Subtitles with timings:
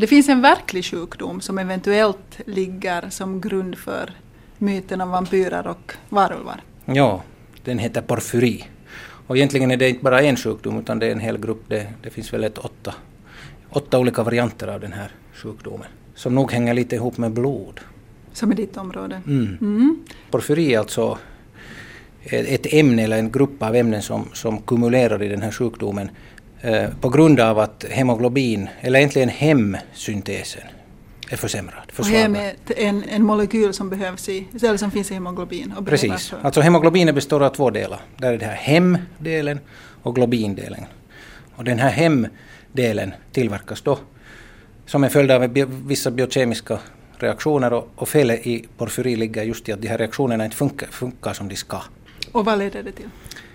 [0.00, 4.10] Det finns en verklig sjukdom som eventuellt ligger som grund för
[4.58, 6.62] myten om vampyrer och varulvar.
[6.84, 7.22] Ja,
[7.64, 8.64] den heter porfyri.
[9.26, 11.62] Och egentligen är det inte bara en sjukdom utan det är en hel grupp.
[11.68, 12.94] Det, det finns väl ett åtta,
[13.70, 15.88] åtta olika varianter av den här sjukdomen.
[16.14, 17.80] Som nog hänger lite ihop med blod.
[18.32, 19.22] Som är ditt område.
[19.26, 19.58] Mm.
[19.60, 20.04] Mm.
[20.30, 21.18] Porfyri är alltså
[22.22, 26.10] ett ämne eller en grupp av ämnen som, som kumulerar i den här sjukdomen
[27.00, 30.62] på grund av att hemoglobin, eller egentligen hemsyntesen,
[31.30, 31.92] är försämrad.
[31.98, 35.72] Och hem är en, en molekyl som behövs i, eller som finns i hemoglobin.
[35.78, 38.00] Och Precis, alltså hemoglobinet består av två delar.
[38.16, 39.60] Där är det här hemdelen
[40.02, 40.84] och globindelen.
[41.54, 43.98] Och den här hemdelen tillverkas då
[44.86, 45.48] som en följd av
[45.86, 46.78] vissa biokemiska
[47.16, 50.86] reaktioner och, och felet i porfyri ligger just i att de här reaktionerna inte funkar,
[50.86, 51.82] funkar som de ska.
[52.32, 53.08] Och vad leder det till?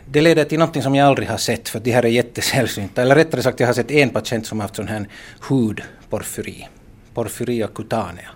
[0.05, 3.01] Det leder till något som jag aldrig har sett, för de här är jättesällsynta.
[3.01, 5.07] Eller rättare sagt, jag har sett en patient som har haft sån här
[5.49, 6.67] hudporfyri,
[7.13, 8.29] porfyria cutanea.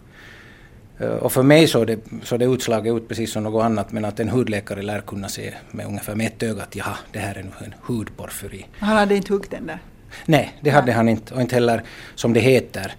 [1.00, 4.06] Eh, och för mig såg det, så det utslaget ut precis som något annat, men
[4.06, 7.36] att en hudläkare lär kunna se med ungefär med ett öga att jaha, det här
[7.36, 8.66] är nu en hudporfyri.
[8.80, 9.80] Han hade inte huggtänder?
[10.26, 11.34] Nej, det hade han inte.
[11.34, 11.84] Och inte heller,
[12.16, 12.96] som det heter,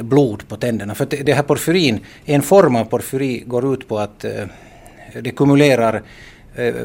[0.00, 0.94] blod på tänderna.
[0.94, 4.44] För det här porfyrin, en form av porfyri går ut på att eh,
[5.20, 6.02] det kumulerar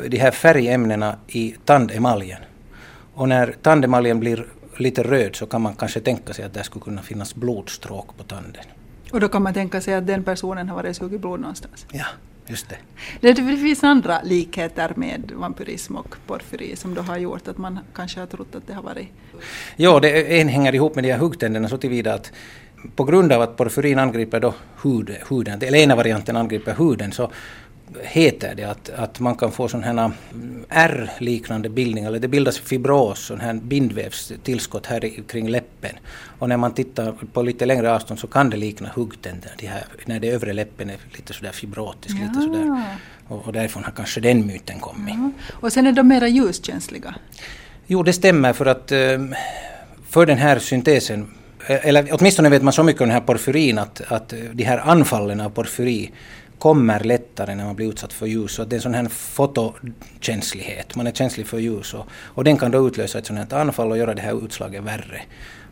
[0.10, 2.40] de här färgämnena i tandemaljen.
[3.14, 4.46] Och när tandemaljen blir
[4.78, 8.24] lite röd så kan man kanske tänka sig att det skulle kunna finnas blodstråk på
[8.24, 8.64] tanden.
[9.12, 11.86] Och då kan man tänka sig att den personen har varit sugit blod någonstans?
[11.92, 12.06] Ja,
[12.48, 12.78] just det.
[13.22, 18.20] Det finns andra likheter med vampyrism och porfyri som då har gjort att man kanske
[18.20, 19.08] har trott att det har varit...
[19.76, 22.32] Ja, det en hänger ihop med de här huggtänderna så tillvida att
[22.96, 27.32] på grund av att porfyrin angriper då hud, huden, eller ena varianten angriper huden, så
[28.02, 30.12] heter det att, att man kan få sådana här
[30.70, 35.92] R-liknande bildningar, eller det bildas fibros, sån här bindvävstillskott här kring läppen.
[36.40, 39.84] Och när man tittar på lite längre avstånd så kan det likna huggtänder, de här,
[40.06, 42.28] när det övre läppen är lite sådär fibrotisk, ja.
[42.28, 42.86] lite sådär.
[43.28, 45.16] Och, och därifrån har kanske den myten kommit.
[45.18, 45.32] Ja.
[45.52, 47.16] Och sen är de mera ljuskänsliga?
[47.88, 49.00] Jo, det stämmer för att eh,
[50.10, 51.28] för den här syntesen
[51.68, 55.42] eller åtminstone vet man så mycket om den här porfyrin att, att de här anfallen
[55.42, 56.12] av porfyri
[56.62, 58.52] kommer lättare när man blir utsatt för ljus.
[58.52, 62.58] Så det är en sån här fotokänslighet, man är känslig för ljus och, och den
[62.58, 65.22] kan då utlösa ett sånt här anfall och göra det här utslaget värre.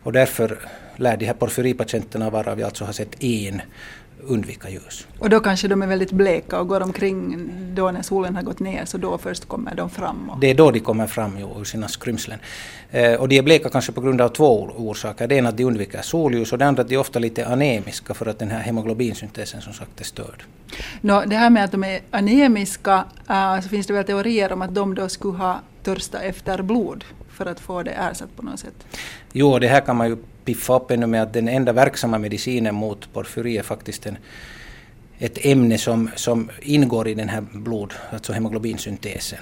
[0.02, 0.58] Och därför
[0.96, 3.62] lär de här porfyripatienterna varav vi alltså har sett en
[4.24, 5.06] undvika ljus.
[5.18, 8.60] Och då kanske de är väldigt bleka och går omkring då när solen har gått
[8.60, 10.30] ner så då först kommer de fram?
[10.30, 10.40] Och...
[10.40, 12.38] Det är då de kommer fram ur sina skrymslen.
[12.90, 15.26] Eh, och de är bleka kanske på grund av två orsaker.
[15.28, 18.14] Det ena att de undviker solljus och det andra att de är ofta lite anemiska
[18.14, 20.44] för att den här hemoglobinsyntesen som sagt är störd.
[21.00, 24.62] Nå, det här med att de är anemiska uh, så finns det väl teorier om
[24.62, 28.60] att de då skulle ha törsta efter blod för att få det ersatt på något
[28.60, 28.86] sätt?
[29.32, 30.16] Jo, det här kan man ju
[30.50, 34.18] piffa upp ännu med att den enda verksamma medicinen mot porfyri är faktiskt en,
[35.18, 39.38] ett ämne som, som ingår i den här blod, alltså hemoglobinsyntesen.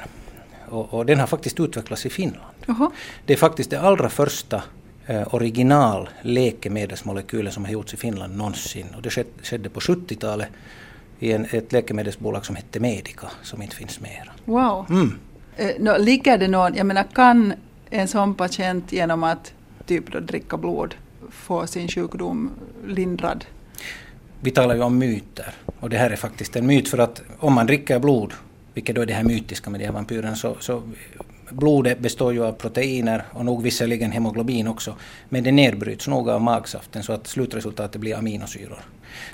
[0.69, 2.55] Och, och den har faktiskt utvecklats i Finland.
[2.67, 2.91] -huh.
[3.27, 4.63] Det är faktiskt det allra första
[5.07, 8.87] eh, original läkemedelsmolekylen som har gjorts i Finland någonsin.
[8.97, 10.49] Och det skedde, skedde på 70-talet
[11.19, 14.33] i en, ett läkemedelsbolag som hette Medica, som inte finns mer.
[14.45, 14.87] Wow.
[14.91, 15.19] Mm.
[15.57, 17.53] Eh, no, ligger det någon, jag menar kan
[17.91, 19.53] en sån patient genom att
[19.88, 20.94] typ då dricka blod
[21.31, 22.50] få sin sjukdom
[22.87, 23.44] lindrad?
[24.41, 27.53] Vi talar ju om myter och det här är faktiskt en myt för att om
[27.53, 28.32] man dricker blod,
[28.75, 30.82] vilket då är det här mytiska med de här vampyrerna, så, så
[31.50, 34.94] blodet består ju av proteiner och nog visserligen hemoglobin också,
[35.28, 38.81] men det nedbryts nog av magsaften så att slutresultatet blir aminosyror.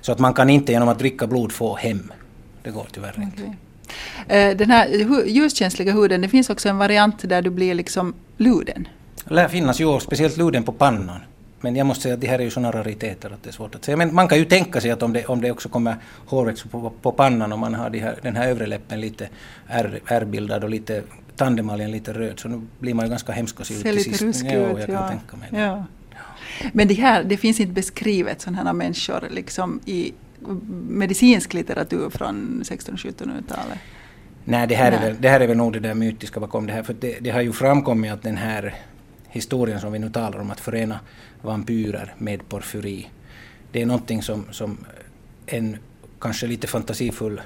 [0.01, 2.13] Så att man kan inte genom att dricka blod få hem.
[2.63, 3.57] Det går tyvärr inte.
[4.29, 4.89] Eh, den här
[5.27, 8.89] ljuskänsliga huden, det finns också en variant där du blir liksom luden.
[9.25, 11.21] Lär finnas ju, speciellt luden på pannan.
[11.61, 13.75] Men jag måste säga att det här är ju sådana rariteter att det är svårt
[13.75, 13.97] att säga.
[13.97, 15.97] Men man kan ju tänka sig att om det, om det också kommer
[16.27, 19.29] hårväxt på, på pannan och man har de här, den här övre läppen lite
[20.07, 21.03] ärrbildad och lite
[21.37, 23.83] tandemaljen lite röd så nu blir man ju ganska hemsk till sist.
[23.83, 25.59] Ser lite ruskig ut, jag kan tänka mig det.
[25.59, 25.85] Ja.
[26.73, 30.13] Men det här, det finns inte beskrivet sådana här människor liksom i
[30.89, 33.79] medicinsk litteratur från 1600-1700-talet?
[34.45, 35.01] Nej, det här, Nej.
[35.01, 36.83] Är väl, det här är väl nog det där mytiska bakom det här.
[36.83, 38.75] För det, det har ju framkommit att den här
[39.35, 41.01] historien som vi nu talar om, att förena
[41.43, 43.09] vampyrer med porfyri,
[43.73, 44.79] det är någonting som, som
[45.47, 45.77] en
[46.21, 47.41] kanske lite fantasifull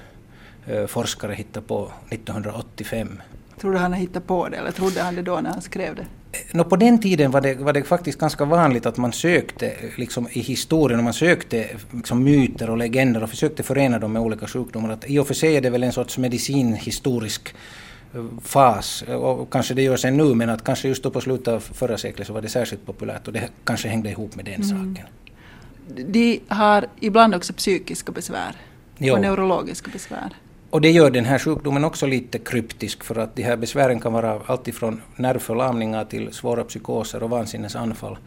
[0.71, 3.23] uh, forskare hittade på 1985.
[3.61, 5.95] Tror du han har hittat på det eller trodde han det då när han skrev
[5.95, 6.07] det?
[6.53, 10.29] No, på den tiden var det, var det faktiskt ganska vanligt att man sökte liksom,
[10.33, 14.47] i historien, och man sökte liksom, myter och legender och försökte förena dem med olika
[14.47, 14.91] sjukdomar.
[14.91, 17.88] Att I och för sig är det väl en sorts medicinhistorisk eh,
[18.43, 21.99] fas, och kanske det görs ännu, men att kanske just då på slutet av förra
[21.99, 24.69] seklet så var det särskilt populärt och det kanske hängde ihop med den mm.
[24.69, 25.07] saken.
[26.13, 28.57] De har ibland också psykiska besvär
[28.99, 29.15] Jo.
[29.15, 30.33] och neurologiska besvär.
[30.71, 34.13] Och det gör den här sjukdomen också lite kryptisk för att de här besvären kan
[34.13, 38.19] vara alltifrån nervförlamningar till svåra psykoser och vansinnesanfall.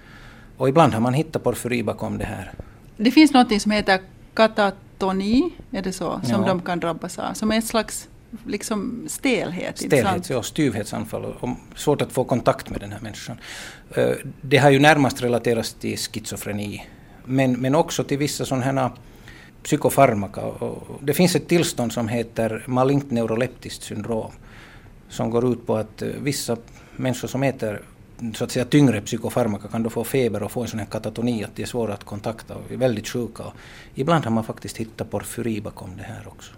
[0.57, 2.51] Och ibland har man hittat porfyri bakom det här.
[2.97, 3.99] Det finns något som heter
[4.33, 6.47] katatoni, är det så, som Ja.
[6.47, 8.07] de kan drabbas av, som är ett slags
[8.45, 9.77] liksom stelhet.
[9.77, 13.37] Stelhet, ja, styvhetsanfall och svårt att få kontakt med den här människan.
[13.95, 14.11] Eh,
[14.41, 16.85] Det har ju närmast relaterats till schizofreni,
[17.25, 18.91] men, men också till vissa sådana här
[19.63, 20.41] psykofarmaka.
[21.01, 24.31] Det finns ett tillstånd som heter malignt neuroleptiskt syndrom,
[25.09, 26.57] som går ut på att eh, vissa
[26.95, 27.81] människor som äter
[28.35, 31.43] så att säga tyngre psykofarmaka kan då få feber och få en sån här katatoni
[31.43, 33.43] att de är svåra att kontakta och är väldigt sjuka.
[33.43, 33.53] Och
[33.95, 36.51] ibland har man faktiskt hittat porfyri bakom det här också.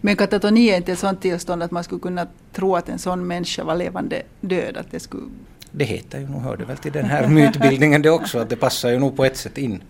[0.00, 3.26] Men katatoni är inte ett sådant tillstånd att man skulle kunna tro att en sån
[3.26, 4.76] människa var levande död.
[4.76, 5.22] Att det skulle...
[5.70, 8.56] Det heter ju, nu hör det väl till den här mytbildningen det också, att det
[8.56, 9.82] passar ju nog på ett sätt in.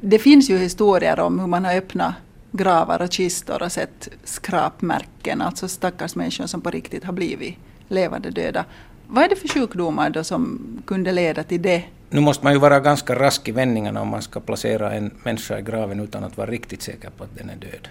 [0.00, 2.14] Det finns ju historier om hur man har öppnat
[2.52, 7.56] gravar och kistor och sett skrapmärken, alltså stackars människor som på riktigt har blivit
[7.88, 8.64] levande döda.
[9.06, 11.84] Vad är det för sjukdomar då som kunde leda till det?
[12.10, 15.58] Nu måste man ju vara ganska rask i vändningarna om man ska placera en människa
[15.58, 17.88] i graven utan att vara riktigt säker på att den är död.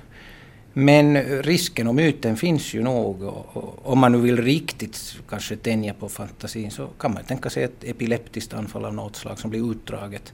[0.79, 5.56] Men risken och myten finns ju nog och, och om man nu vill riktigt kanske
[5.56, 9.50] tänja på fantasin så kan man tänka sig ett epileptiskt anfall av något slag som
[9.50, 10.33] blir utdraget.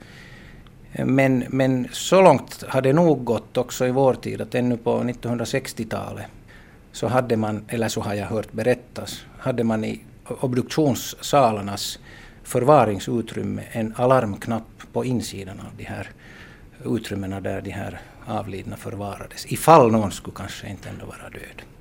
[0.91, 4.99] Men, men så långt har det nog gått också i vår tid att ännu på
[4.99, 6.25] 1960-talet
[6.91, 11.99] så hade man, eller så har jag hört berättas, hade man i obduktionssalarnas
[12.43, 16.09] förvaringsutrymme en alarmknapp på insidan av de här
[16.85, 19.51] utrymmena där de här avlidna förvarades.
[19.51, 21.72] Ifall någon skulle kanske inte ändå vara död.